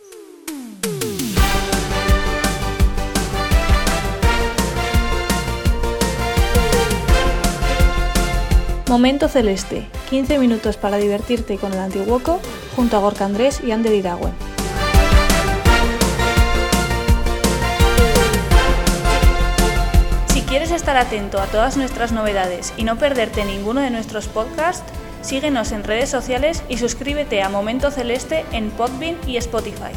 Momento 8.90 9.30
Celeste, 9.30 9.88
15 10.10 10.38
minutos 10.40 10.76
para 10.76 10.98
divertirte 10.98 11.58
con 11.58 11.72
el 11.72 11.80
Antiguoco 11.80 12.42
junto 12.76 12.98
a 12.98 13.00
Gorka 13.00 13.24
Andrés 13.24 13.62
y 13.64 13.72
Ander 13.72 13.94
Iragüen. 13.94 14.34
Si 20.34 20.42
quieres 20.42 20.72
estar 20.72 20.98
atento 20.98 21.40
a 21.40 21.48
todas 21.48 21.78
nuestras 21.78 22.12
novedades 22.12 22.74
y 22.76 22.84
no 22.84 22.98
perderte 22.98 23.46
ninguno 23.46 23.80
de 23.80 23.90
nuestros 23.90 24.28
podcasts, 24.28 24.92
síguenos 25.22 25.72
en 25.72 25.84
redes 25.84 26.10
sociales 26.10 26.64
y 26.70 26.78
suscríbete 26.78 27.42
a 27.42 27.50
Momento 27.50 27.92
Celeste 27.92 28.46
en 28.52 28.70
Podbean 28.72 29.18
y 29.28 29.38
Spotify. 29.38 29.92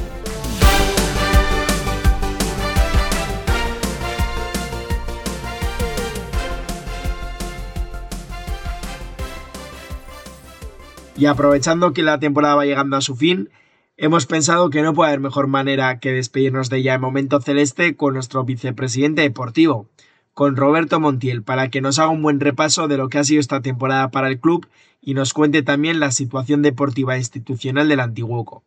Y 11.17 11.27
aprovechando 11.27 11.93
que 11.93 12.03
la 12.03 12.19
temporada 12.19 12.57
va 12.57 12.67
llegando 12.67 12.97
a 12.97 13.01
su 13.01 13.15
fin, 13.15 13.51
hemos 13.97 14.27
pensado 14.27 14.71
que 14.71 14.83
no 14.83 14.95
puede 14.95 15.11
haber 15.11 15.21
mejor 15.21 15.47
manera 15.47 16.01
que 16.01 16.13
despedirnos 16.13 16.71
de 16.71 16.79
ella 16.79 16.95
en 16.95 17.01
momento 17.01 17.41
celeste 17.41 17.97
con 17.97 18.15
nuestro 18.15 18.45
vicepresidente 18.45 19.23
deportivo, 19.23 19.89
con 20.35 20.57
Roberto 20.57 21.01
Montiel, 21.01 21.43
para 21.43 21.71
que 21.71 21.81
nos 21.81 21.99
haga 21.99 22.11
un 22.11 22.23
buen 22.23 22.41
repaso 22.41 22.89
de 22.89 22.99
lo 22.99 23.09
que 23.09 23.19
ha 23.19 23.25
sido 23.25 23.41
esta 23.41 23.63
temporada 23.63 24.11
para 24.11 24.29
el 24.29 24.41
club 24.41 24.67
y 25.01 25.15
nos 25.15 25.33
cuente 25.33 25.63
también 25.63 26.01
la 26.01 26.11
situación 26.11 26.61
deportiva 26.63 27.15
e 27.15 27.19
institucional 27.19 27.89
del 27.89 28.01
Antiguoco. 28.01 28.65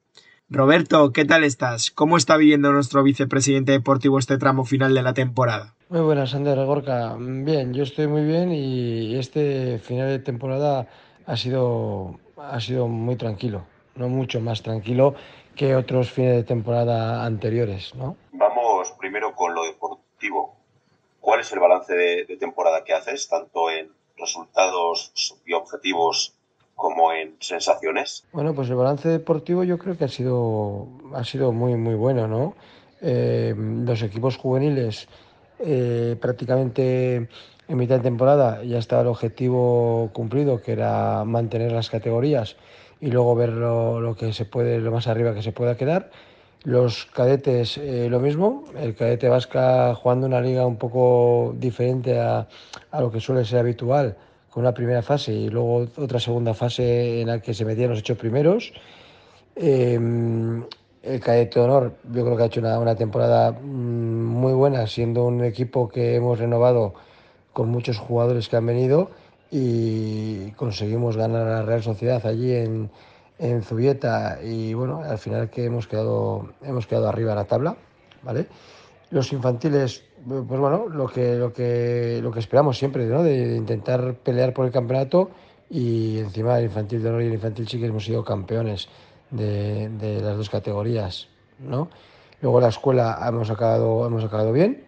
Roberto, 0.50 1.12
¿qué 1.12 1.26
tal 1.26 1.44
estás? 1.44 1.92
¿Cómo 1.92 2.16
está 2.16 2.38
viviendo 2.38 2.72
nuestro 2.72 3.04
vicepresidente 3.04 3.74
deportivo 3.74 4.18
este 4.18 4.38
tramo 4.38 4.64
final 4.64 4.94
de 4.94 5.04
la 5.04 5.14
temporada? 5.14 5.76
Muy 5.90 6.00
buenas, 6.02 6.34
Ander 6.34 6.64
Gorka. 6.66 7.18
Bien, 7.20 7.74
yo 7.74 7.84
estoy 7.84 8.08
muy 8.08 8.24
bien 8.24 8.54
y 8.54 9.16
este 9.16 9.80
final 9.80 10.08
de 10.08 10.20
temporada 10.20 10.88
ha 11.26 11.36
sido 11.36 12.18
ha 12.38 12.60
sido 12.60 12.88
muy 12.88 13.16
tranquilo, 13.16 13.66
no 13.96 14.08
mucho 14.08 14.40
más 14.40 14.62
tranquilo 14.62 15.16
que 15.56 15.76
otros 15.76 16.12
fines 16.12 16.36
de 16.36 16.44
temporada 16.44 17.26
anteriores, 17.26 17.94
¿no? 17.96 18.16
Vamos 18.32 18.94
primero 19.00 19.34
con 19.34 19.54
lo 19.54 19.64
deportivo. 19.66 20.57
¿Cuál 21.20 21.42
es 21.42 21.52
el 21.52 21.60
balance 21.60 21.94
de, 21.94 22.38
temporada 22.40 22.84
que 22.84 22.94
haces, 22.94 23.28
tanto 23.28 23.70
en 23.70 23.90
resultados 24.18 25.12
y 25.46 25.54
objetivos 25.54 26.34
como 26.76 27.12
en 27.12 27.36
sensaciones? 27.40 28.26
Bueno, 28.32 28.54
pues 28.54 28.70
el 28.70 28.76
balance 28.76 29.10
deportivo 29.10 29.64
yo 29.64 29.78
creo 29.78 29.98
que 29.98 30.06
ha 30.06 30.10
sido, 30.10 30.88
ha 31.14 31.24
sido 31.24 31.52
muy, 31.52 31.76
muy 31.76 31.96
bueno, 31.96 32.28
¿no? 32.28 32.56
Eh, 33.02 33.54
los 33.58 34.02
equipos 34.02 34.38
juveniles 34.38 35.08
eh, 35.60 36.16
prácticamente 36.20 37.30
en 37.68 37.78
mitad 37.78 37.98
de 37.98 38.04
temporada 38.04 38.64
ya 38.64 38.78
estaba 38.78 39.02
el 39.02 39.08
objetivo 39.08 40.10
cumplido, 40.14 40.62
que 40.62 40.72
era 40.72 41.24
mantener 41.26 41.72
las 41.72 41.90
categorías 41.90 42.56
y 43.02 43.12
luego 43.12 43.36
ver 43.36 43.50
lo, 43.50 44.16
que 44.18 44.34
se 44.34 44.46
puede, 44.46 44.80
lo 44.80 44.92
más 44.92 45.08
arriba 45.08 45.34
que 45.34 45.44
se 45.44 45.52
pueda 45.52 45.76
quedar. 45.76 46.10
Los 46.68 47.06
cadetes 47.06 47.78
eh, 47.78 48.10
lo 48.10 48.20
mismo, 48.20 48.66
el 48.78 48.94
cadete 48.94 49.30
vasca 49.30 49.96
jugando 49.96 50.28
una 50.28 50.42
liga 50.42 50.66
un 50.66 50.76
poco 50.76 51.56
diferente 51.58 52.20
a, 52.20 52.46
lo 53.00 53.10
que 53.10 53.22
suele 53.22 53.46
ser 53.46 53.60
habitual, 53.60 54.18
con 54.50 54.64
una 54.64 54.74
primera 54.74 55.02
fase 55.02 55.32
y 55.32 55.50
luego 55.50 55.88
otra 55.96 56.20
segunda 56.20 56.54
fase 56.54 57.22
en 57.22 57.28
la 57.28 57.40
que 57.42 57.54
se 57.54 57.64
metían 57.64 57.92
los 57.92 58.00
ocho 58.00 58.18
primeros. 58.18 58.74
Em, 59.56 60.62
el 61.04 61.22
cadete 61.22 61.58
honor 61.62 61.94
yo 62.12 62.26
creo 62.26 62.36
que 62.36 62.44
ha 62.44 62.48
hecho 62.48 62.60
una, 62.60 62.78
una 62.80 62.96
temporada 62.98 63.54
mm, 63.54 63.64
muy 63.64 64.52
buena, 64.52 64.88
siendo 64.88 65.24
un 65.24 65.46
equipo 65.46 65.88
que 65.88 66.16
hemos 66.16 66.38
renovado 66.38 66.96
con 67.54 67.70
muchos 67.70 67.98
jugadores 67.98 68.50
que 68.50 68.58
han 68.58 68.66
venido 68.66 69.12
y 69.50 70.52
conseguimos 70.58 71.16
ganar 71.16 71.48
a 71.48 71.62
la 71.62 71.62
Real 71.62 71.82
Sociedad 71.82 72.26
allí 72.28 72.54
en, 72.54 72.90
en 73.40 73.62
Zubieta 73.64 74.40
y 74.44 74.74
bueno, 74.74 75.02
al 75.04 75.18
final 75.18 75.50
que 75.50 75.66
hemos 75.66 75.88
quedado, 75.88 76.50
hemos 76.64 76.88
quedado 76.88 77.08
arriba 77.08 77.32
de 77.32 77.36
la 77.36 77.46
tabla, 77.46 77.78
¿vale? 78.24 78.48
Los 79.10 79.32
infantiles, 79.32 80.04
pues 80.26 80.60
bueno, 80.60 80.88
lo 80.90 81.08
que, 81.08 81.36
lo 81.36 81.54
que, 81.54 82.20
lo 82.22 82.32
que 82.32 82.40
esperamos 82.40 82.78
siempre, 82.78 83.06
¿no? 83.06 83.24
De, 83.24 83.56
intentar 83.56 84.16
pelear 84.16 84.54
por 84.54 84.66
el 84.66 84.72
campeonato 84.72 85.30
y 85.70 86.20
encima 86.20 86.58
el 86.60 86.66
infantil 86.66 87.04
de 87.04 87.10
honor 87.10 87.22
y 87.22 87.28
el 87.28 87.34
infantil 87.34 87.68
sí 87.68 87.80
que 87.80 87.86
hemos 87.86 88.06
sido 88.06 88.24
campeones 88.24 88.90
de, 89.32 89.90
de 89.90 90.22
las 90.22 90.38
dos 90.38 90.50
categorías, 90.50 91.28
¿no? 91.60 91.90
Luego 92.42 92.60
la 92.62 92.70
escuela 92.70 93.20
hemos 93.28 93.50
acabado, 93.50 94.06
hemos 94.06 94.24
acabado 94.24 94.52
bien, 94.52 94.84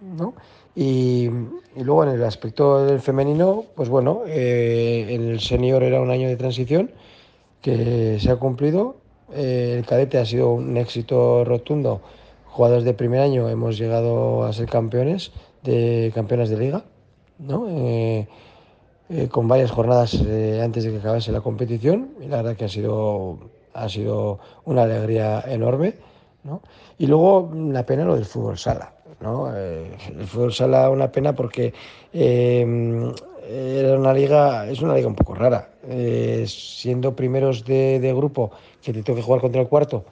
¿no? 0.00 0.34
Y, 0.76 1.30
luego 1.76 2.04
en 2.04 2.10
el 2.10 2.24
aspecto 2.24 2.84
del 2.84 3.00
femenino, 3.00 3.64
pues 3.74 3.88
bueno, 3.88 4.22
eh, 4.26 5.06
en 5.10 5.28
el 5.28 5.40
senior 5.40 5.82
era 5.82 6.00
un 6.00 6.10
año 6.10 6.28
de 6.28 6.36
transición 6.36 6.90
que 7.64 8.18
se 8.20 8.30
ha 8.30 8.36
cumplido. 8.36 8.96
Eh, 9.32 9.76
el 9.78 9.86
cadete 9.86 10.18
ha 10.18 10.26
sido 10.26 10.52
un 10.52 10.76
éxito 10.76 11.44
rotundo. 11.46 12.02
Jugadores 12.46 12.84
de 12.84 12.92
primer 12.92 13.20
año 13.20 13.48
hemos 13.48 13.78
llegado 13.78 14.44
a 14.44 14.52
ser 14.52 14.68
campeones 14.68 15.32
de 15.62 16.12
campeonas 16.14 16.50
de 16.50 16.58
liga, 16.58 16.84
¿no? 17.38 17.66
Eh, 17.70 18.28
con 19.30 19.48
varias 19.48 19.70
jornadas 19.70 20.14
antes 20.14 20.84
de 20.84 20.90
que 20.90 20.98
acabase 20.98 21.32
la 21.32 21.40
competición 21.40 22.10
y 22.20 22.26
la 22.26 22.38
verdad 22.38 22.56
que 22.56 22.66
ha 22.66 22.68
sido, 22.68 23.38
ha 23.72 23.88
sido 23.88 24.40
una 24.66 24.82
alegría 24.82 25.42
enorme. 25.46 25.94
¿no? 26.42 26.60
Y 26.98 27.06
luego 27.06 27.50
la 27.54 27.86
pena 27.86 28.04
lo 28.04 28.14
del 28.14 28.26
fútbol 28.26 28.58
sala. 28.58 28.92
¿no? 29.20 29.54
Eh, 29.56 29.96
el 30.08 30.26
fútbol 30.26 30.52
sala 30.52 30.90
una 30.90 31.10
pena 31.10 31.34
porque 31.34 31.72
eh, 32.12 33.12
era 33.48 33.98
una 33.98 34.12
liga, 34.12 34.68
es 34.68 34.82
una 34.82 34.94
liga 34.94 35.08
un 35.08 35.14
poco 35.14 35.34
rara. 35.34 35.73
Eh, 35.88 36.44
siendo 36.46 37.14
primeros 37.14 37.64
de, 37.64 38.12
grupo 38.14 38.52
que 38.82 38.92
te 38.92 39.02
tengo 39.02 39.16
que 39.16 39.22
jugar 39.22 39.40
contra 39.40 39.60
el 39.60 39.68
cuarto 39.68 40.04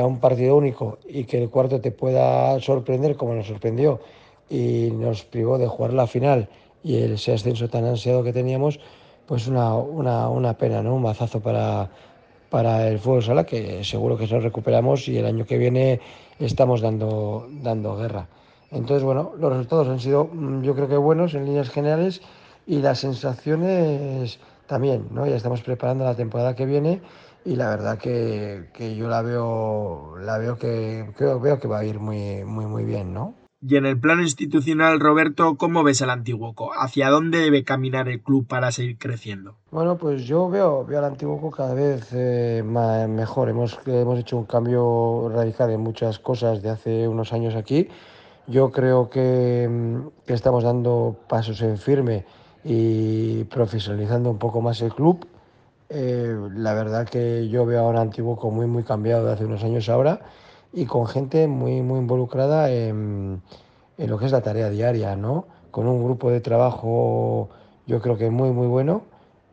a 0.00 0.06
un 0.06 0.20
partido 0.20 0.56
único 0.56 0.98
y 1.06 1.24
que 1.24 1.40
el 1.40 1.50
cuarto 1.50 1.82
te 1.82 1.90
pueda 1.90 2.58
sorprender 2.60 3.16
como 3.16 3.34
nos 3.34 3.46
sorprendió 3.46 4.00
y 4.48 4.90
nos 4.90 5.22
privó 5.22 5.58
de 5.58 5.68
jugar 5.68 5.92
la 5.92 6.06
final 6.06 6.48
y 6.82 6.96
ese 6.96 7.32
ascenso 7.32 7.68
tan 7.68 7.84
ansiado 7.84 8.24
que 8.24 8.32
teníamos, 8.32 8.80
pues 9.26 9.46
una, 9.46 9.74
una, 9.74 10.28
una 10.28 10.54
pena, 10.54 10.82
¿no? 10.82 10.94
Un 10.94 11.02
mazazo 11.02 11.40
para, 11.40 11.90
para 12.48 12.88
el 12.88 12.98
fútbol 12.98 13.22
sala 13.22 13.44
que 13.44 13.84
seguro 13.84 14.16
que 14.16 14.26
nos 14.26 14.42
recuperamos 14.42 15.08
y 15.08 15.18
el 15.18 15.26
año 15.26 15.46
que 15.46 15.58
viene 15.58 16.00
estamos 16.38 16.80
dando, 16.80 17.48
dando 17.62 17.96
guerra. 17.96 18.28
Entonces, 18.72 19.02
bueno, 19.02 19.32
los 19.38 19.52
resultados 19.52 19.88
han 19.88 20.00
sido 20.00 20.28
mm, 20.32 20.62
yo 20.62 20.74
creo 20.74 20.88
que 20.88 20.96
buenos 20.96 21.34
en 21.34 21.44
líneas 21.44 21.70
generales 21.70 22.22
y 22.66 22.78
las 22.78 23.00
sensaciones 23.00 24.38
también, 24.66 25.08
¿no? 25.10 25.26
Ya 25.26 25.36
estamos 25.36 25.62
preparando 25.62 26.04
la 26.04 26.14
temporada 26.14 26.54
que 26.54 26.66
viene 26.66 27.02
y 27.44 27.56
la 27.56 27.70
verdad 27.70 27.98
que, 27.98 28.70
que 28.72 28.94
yo 28.96 29.08
la 29.08 29.22
veo, 29.22 30.16
la 30.18 30.38
veo 30.38 30.56
que 30.56 31.10
creo, 31.16 31.40
veo 31.40 31.58
que 31.58 31.68
va 31.68 31.80
a 31.80 31.84
ir 31.84 31.98
muy, 31.98 32.44
muy, 32.44 32.66
muy 32.66 32.84
bien, 32.84 33.12
¿no? 33.12 33.34
Y 33.62 33.76
en 33.76 33.84
el 33.84 34.00
plano 34.00 34.22
institucional, 34.22 35.00
Roberto, 35.00 35.56
¿cómo 35.58 35.82
ves 35.82 36.00
al 36.00 36.08
Antiguoco? 36.08 36.70
¿Hacia 36.72 37.10
dónde 37.10 37.40
debe 37.40 37.62
caminar 37.62 38.08
el 38.08 38.22
club 38.22 38.46
para 38.46 38.72
seguir 38.72 38.96
creciendo? 38.96 39.56
Bueno, 39.70 39.98
pues 39.98 40.24
yo 40.24 40.48
veo, 40.48 40.86
veo 40.86 40.98
al 40.98 41.04
Antiguoco 41.04 41.50
cada 41.50 41.74
vez 41.74 42.08
eh, 42.12 42.62
mejor. 42.64 43.50
Hemos, 43.50 43.78
hemos 43.84 44.18
hecho 44.18 44.38
un 44.38 44.46
cambio 44.46 45.28
radical 45.28 45.70
en 45.72 45.80
muchas 45.80 46.18
cosas 46.18 46.62
de 46.62 46.70
hace 46.70 47.06
unos 47.06 47.34
años 47.34 47.54
aquí. 47.54 47.88
Yo 48.46 48.70
creo 48.70 49.10
que, 49.10 49.68
mm, 49.70 50.24
que 50.26 50.32
estamos 50.32 50.64
dando 50.64 51.20
pasos 51.28 51.60
en 51.60 51.76
firme 51.76 52.24
y 52.64 53.44
profesionalizando 53.44 54.30
un 54.30 54.38
poco 54.38 54.60
más 54.60 54.80
el 54.82 54.92
club. 54.92 55.26
Eh, 55.88 56.36
la 56.54 56.74
verdad 56.74 57.08
que 57.08 57.48
yo 57.48 57.66
veo 57.66 57.84
a 57.84 57.88
un 57.88 57.96
Antiguoco 57.96 58.50
muy, 58.50 58.66
muy 58.66 58.84
cambiado 58.84 59.26
de 59.26 59.32
hace 59.32 59.44
unos 59.44 59.64
años 59.64 59.88
ahora 59.88 60.20
y 60.72 60.86
con 60.86 61.06
gente 61.06 61.48
muy, 61.48 61.82
muy 61.82 61.98
involucrada 61.98 62.70
en, 62.70 63.42
en, 63.98 64.10
lo 64.10 64.18
que 64.18 64.26
es 64.26 64.32
la 64.32 64.42
tarea 64.42 64.70
diaria, 64.70 65.16
¿no? 65.16 65.46
Con 65.70 65.88
un 65.88 66.04
grupo 66.04 66.30
de 66.30 66.40
trabajo 66.40 67.48
yo 67.86 68.00
creo 68.00 68.16
que 68.16 68.30
muy, 68.30 68.50
muy 68.50 68.68
bueno, 68.68 69.02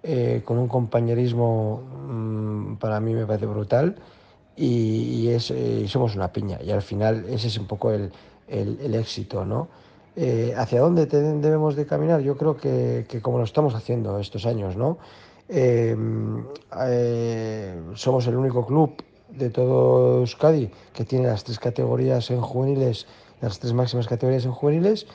eh, 0.03 0.43
con 0.45 0.59
un 0.59 0.67
compañerismo 0.67 1.81
mm, 2.07 2.75
para 2.75 2.99
mí 2.99 3.13
me 3.13 3.25
parece 3.25 3.47
brutal 3.47 3.95
y, 4.55 5.27
es, 5.29 5.51
eh, 5.51 5.87
somos 5.87 6.15
una 6.15 6.31
piña 6.31 6.59
y 6.63 6.71
al 6.71 6.81
final 6.81 7.25
ese 7.29 7.47
es 7.47 7.57
un 7.57 7.65
poco 7.65 7.91
el, 7.91 8.11
el, 8.47 8.79
el 8.81 8.95
éxito, 8.95 9.43
¿no? 9.43 9.69
Eh, 10.19 10.51
¿Hacia 10.57 10.81
dónde 10.81 11.05
debemos 11.05 11.75
de 11.75 11.85
caminar? 11.85 12.21
Yo 12.21 12.35
creo 12.37 12.57
que, 12.57 13.05
que, 13.07 13.21
como 13.21 13.37
lo 13.37 13.43
estamos 13.43 13.75
haciendo 13.75 14.19
estos 14.19 14.47
años, 14.47 14.75
¿no? 14.75 14.97
somos 17.93 18.27
el 18.27 18.35
único 18.35 18.65
club 18.65 19.01
de 19.29 19.49
todo 19.49 20.19
Euskadi, 20.19 20.69
que 20.93 21.05
tiene 21.05 21.27
las 21.27 21.43
tres 21.43 21.59
categorías 21.59 22.31
en 22.31 22.41
juveniles, 22.41 23.05
las 23.41 23.59
tres 23.59 23.73
máximas 23.73 24.07
categorías 24.07 24.45
en 24.45 24.51
juveniles. 24.51 25.05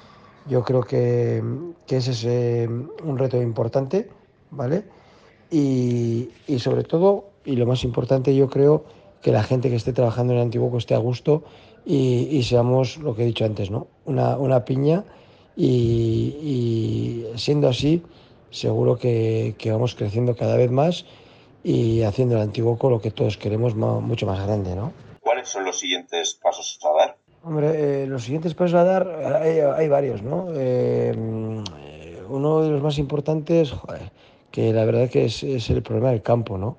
Yo 0.48 0.62
creo 0.62 0.82
que, 0.82 1.42
que 1.86 1.96
ese 1.96 2.12
es 2.12 2.24
eh, 2.24 2.68
un 2.68 3.18
reto 3.18 3.40
importante, 3.42 4.08
¿vale? 4.50 4.84
Y, 5.50 6.30
y, 6.46 6.58
sobre 6.58 6.84
todo, 6.84 7.24
y 7.44 7.56
lo 7.56 7.66
más 7.66 7.84
importante, 7.84 8.34
yo 8.34 8.48
creo 8.48 8.84
que 9.20 9.32
la 9.32 9.42
gente 9.42 9.68
que 9.68 9.76
esté 9.76 9.92
trabajando 9.92 10.32
en 10.32 10.40
Antiguo 10.40 10.76
esté 10.78 10.94
a 10.94 10.98
gusto 10.98 11.44
y, 11.84 12.28
y, 12.30 12.42
seamos 12.44 12.98
lo 12.98 13.14
que 13.14 13.22
he 13.22 13.26
dicho 13.26 13.44
antes, 13.44 13.70
¿no? 13.70 13.88
Una, 14.04 14.36
una 14.36 14.64
piña 14.64 15.04
y, 15.56 17.26
y, 17.32 17.38
siendo 17.38 17.68
así, 17.68 18.02
seguro 18.50 18.96
que, 18.96 19.54
que, 19.58 19.72
vamos 19.72 19.94
creciendo 19.94 20.36
cada 20.36 20.56
vez 20.56 20.70
más 20.70 21.04
y 21.64 22.02
haciendo 22.02 22.36
el 22.36 22.42
Antiguo 22.42 22.78
lo 22.90 23.00
que 23.00 23.10
todos 23.10 23.36
queremos 23.36 23.74
más, 23.74 24.00
mucho 24.00 24.26
más 24.26 24.44
grande, 24.44 24.74
¿no? 24.74 24.92
¿Cuáles 25.20 25.48
son 25.48 25.64
los 25.64 25.78
siguientes 25.78 26.34
pasos 26.34 26.78
a 26.84 26.98
dar? 26.98 27.16
Hombre, 27.44 28.02
eh, 28.02 28.06
los 28.06 28.24
siguientes 28.24 28.54
pasos 28.54 28.74
a 28.74 28.84
dar 28.84 29.08
hay, 29.42 29.60
hay 29.60 29.88
varios, 29.88 30.22
¿no? 30.22 30.48
Eh, 30.54 31.12
uno 32.28 32.62
de 32.62 32.70
los 32.70 32.82
más 32.82 32.98
importantes, 32.98 33.72
joder, 33.72 34.10
que 34.50 34.72
la 34.72 34.84
verdad 34.84 35.08
que 35.08 35.26
es, 35.26 35.42
es, 35.42 35.70
el 35.70 35.82
problema 35.82 36.10
del 36.10 36.22
campo, 36.22 36.58
¿no? 36.58 36.76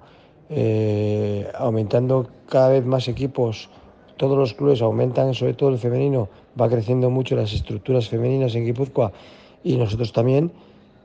Eh, 0.50 1.50
aumentando 1.56 2.30
cada 2.48 2.70
vez 2.70 2.86
más 2.86 3.08
equipos, 3.08 3.70
todos 4.17 4.38
los 4.38 4.53
clubes 4.53 4.82
aumentan, 4.82 5.34
sobre 5.34 5.53
todo 5.53 5.70
el 5.70 5.77
femenino, 5.77 6.29
va 6.60 6.70
creciendo 6.70 7.10
mucho 7.10 7.36
las 7.36 7.53
estructuras 7.53 8.10
femeninas 8.10 8.55
en 8.55 8.65
Guipúzcoa 8.65 9.12
y 9.63 9.77
nosotros 9.77 10.13
también, 10.13 10.51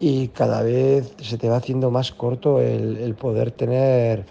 y 0.01 0.29
cada 0.29 0.63
vez 0.63 1.15
se 1.21 1.39
te 1.39 1.49
va 1.49 1.57
haciendo 1.57 1.91
más 1.91 2.13
corto 2.13 2.61
el, 2.61 3.15
poder 3.15 3.51
tener 3.51 4.27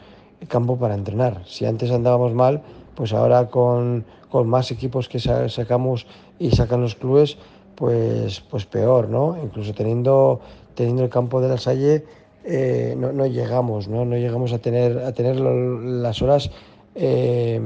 campo 0.47 0.77
para 0.77 0.95
entrenar. 0.95 1.41
Si 1.45 1.65
antes 1.65 1.91
andábamos 1.91 2.33
mal, 2.33 2.61
pues 2.95 3.13
ahora 3.13 3.47
con, 3.47 4.05
con 4.29 4.47
más 4.47 4.71
equipos 4.71 5.09
que 5.09 5.19
sacamos 5.19 6.05
y 6.39 6.51
sacan 6.51 6.81
los 6.81 6.95
clubes, 6.95 7.37
pues, 7.75 8.41
pues 8.41 8.65
peor, 8.65 9.09
¿no? 9.09 9.37
Incluso 9.43 9.73
teniendo, 9.73 10.39
teniendo 10.73 11.03
el 11.03 11.09
campo 11.09 11.41
de 11.41 11.49
la 11.49 11.57
Salle, 11.57 12.05
eh, 12.43 12.95
no, 12.97 13.11
no, 13.11 13.25
llegamos, 13.25 13.87
¿no? 13.87 14.05
No 14.05 14.15
llegamos 14.15 14.53
a 14.53 14.59
tener, 14.59 14.99
a 14.99 15.11
tener 15.11 15.37
las 15.39 16.21
horas 16.21 16.49
eh, 16.97 17.61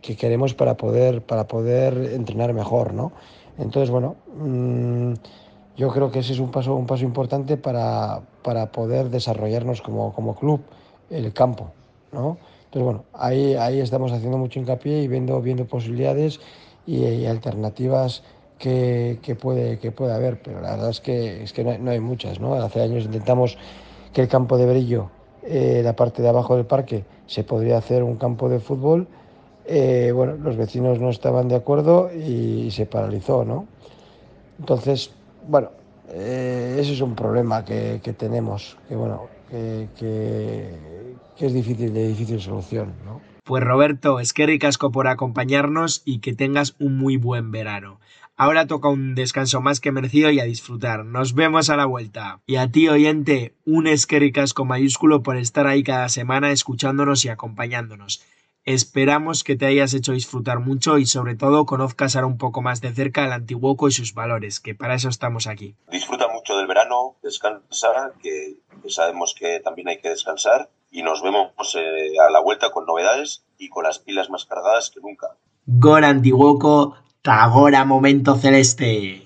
que 0.00 0.16
queremos 0.16 0.54
para 0.54 0.76
poder, 0.76 1.22
para 1.22 1.46
poder 1.46 2.12
entrenar 2.14 2.52
mejor, 2.54 2.94
¿no? 2.94 3.12
Entonces, 3.58 3.90
bueno, 3.90 4.16
mmm, 4.34 5.12
yo 5.76 5.88
creo 5.90 6.10
que 6.10 6.20
ese 6.20 6.32
es 6.32 6.38
un 6.38 6.50
paso, 6.50 6.74
un 6.74 6.86
paso 6.86 7.04
importante 7.04 7.56
para, 7.56 8.22
para 8.42 8.72
poder 8.72 9.10
desarrollarnos 9.10 9.82
como, 9.82 10.12
como 10.14 10.34
club, 10.34 10.62
el 11.10 11.32
campo, 11.32 11.70
¿no? 12.12 12.38
Entonces, 12.64 12.82
bueno, 12.82 13.04
ahí, 13.12 13.54
ahí 13.54 13.80
estamos 13.80 14.10
haciendo 14.12 14.38
mucho 14.38 14.58
hincapié 14.58 15.02
y 15.02 15.08
viendo, 15.08 15.40
viendo 15.40 15.66
posibilidades 15.66 16.40
y, 16.86 17.04
y 17.04 17.26
alternativas 17.26 18.22
que, 18.58 19.18
que, 19.22 19.34
puede, 19.34 19.78
que 19.78 19.92
puede 19.92 20.14
haber, 20.14 20.40
pero 20.42 20.60
la 20.60 20.72
verdad 20.72 20.90
es 20.90 21.00
que, 21.00 21.42
es 21.42 21.52
que 21.52 21.62
no, 21.62 21.70
hay, 21.70 21.78
no 21.78 21.90
hay 21.90 22.00
muchas, 22.00 22.40
¿no? 22.40 22.54
Hace 22.54 22.80
años 22.80 23.04
intentamos 23.04 23.58
que 24.12 24.22
el 24.22 24.28
campo 24.28 24.56
de 24.56 24.66
Brillo, 24.66 25.10
eh, 25.46 25.80
la 25.84 25.94
parte 25.94 26.22
de 26.22 26.28
abajo 26.28 26.56
del 26.56 26.66
parque, 26.66 27.04
se 27.26 27.44
podría 27.44 27.78
hacer 27.78 28.02
un 28.02 28.16
campo 28.16 28.48
de 28.48 28.60
fútbol. 28.60 29.06
Eh, 29.64 30.12
bueno, 30.14 30.34
los 30.36 30.56
vecinos 30.56 31.00
no 31.00 31.10
estaban 31.10 31.48
de 31.48 31.56
acuerdo 31.56 32.10
y, 32.12 32.70
se 32.70 32.86
paralizó, 32.86 33.44
¿no? 33.44 33.66
Entonces, 34.58 35.12
bueno, 35.48 35.70
eh, 36.08 36.76
ese 36.80 36.92
es 36.92 37.00
un 37.00 37.14
problema 37.14 37.64
que, 37.64 38.00
que 38.02 38.12
tenemos, 38.12 38.76
que 38.88 38.96
bueno, 38.96 39.28
que, 39.50 39.88
que, 41.36 41.46
es 41.46 41.52
difícil, 41.52 41.92
de 41.92 42.08
difícil 42.08 42.40
solución, 42.40 42.92
¿no? 43.04 43.20
Pues 43.44 43.62
Roberto, 43.62 44.18
es 44.18 44.32
que 44.32 44.44
ricasco 44.44 44.90
por 44.90 45.06
acompañarnos 45.06 46.02
y 46.04 46.18
que 46.18 46.34
tengas 46.34 46.74
un 46.80 46.98
muy 46.98 47.16
buen 47.16 47.52
verano. 47.52 48.00
Ahora 48.38 48.66
toca 48.66 48.90
un 48.90 49.14
descanso 49.14 49.62
más 49.62 49.80
que 49.80 49.92
merecido 49.92 50.30
y 50.30 50.40
a 50.40 50.44
disfrutar. 50.44 51.06
Nos 51.06 51.32
vemos 51.32 51.70
a 51.70 51.76
la 51.76 51.86
vuelta. 51.86 52.42
Y 52.44 52.56
a 52.56 52.70
ti, 52.70 52.86
oyente, 52.86 53.54
un 53.64 53.86
esquericasco 53.86 54.66
mayúsculo 54.66 55.22
por 55.22 55.38
estar 55.38 55.66
ahí 55.66 55.82
cada 55.82 56.10
semana 56.10 56.50
escuchándonos 56.50 57.24
y 57.24 57.30
acompañándonos. 57.30 58.22
Esperamos 58.66 59.42
que 59.42 59.56
te 59.56 59.64
hayas 59.64 59.94
hecho 59.94 60.12
disfrutar 60.12 60.58
mucho 60.58 60.98
y 60.98 61.06
sobre 61.06 61.34
todo 61.34 61.64
conozcas 61.64 62.14
ahora 62.14 62.26
un 62.26 62.36
poco 62.36 62.60
más 62.60 62.82
de 62.82 62.92
cerca 62.92 63.24
al 63.24 63.32
Antiguoco 63.32 63.88
y 63.88 63.92
sus 63.92 64.12
valores, 64.12 64.60
que 64.60 64.74
para 64.74 64.96
eso 64.96 65.08
estamos 65.08 65.46
aquí. 65.46 65.74
Disfruta 65.90 66.28
mucho 66.28 66.58
del 66.58 66.66
verano, 66.66 67.16
descansa, 67.22 68.12
que, 68.20 68.56
que 68.82 68.90
sabemos 68.90 69.34
que 69.38 69.60
también 69.60 69.88
hay 69.88 70.00
que 70.00 70.10
descansar 70.10 70.68
y 70.90 71.02
nos 71.02 71.22
vemos 71.22 71.52
eh, 71.76 72.18
a 72.20 72.30
la 72.30 72.40
vuelta 72.40 72.70
con 72.70 72.84
novedades 72.84 73.46
y 73.56 73.70
con 73.70 73.84
las 73.84 73.98
pilas 73.98 74.28
más 74.28 74.44
cargadas 74.44 74.90
que 74.90 75.00
nunca. 75.00 75.28
Gor 75.64 76.04
Antiguoco, 76.04 76.96
Tagora 77.26 77.84
Momento 77.84 78.36
Celeste. 78.36 79.25